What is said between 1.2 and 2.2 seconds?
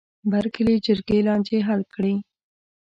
لانجې حل کړې.